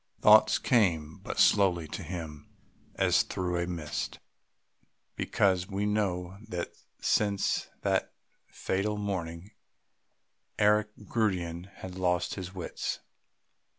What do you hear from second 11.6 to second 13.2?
had lost his wits.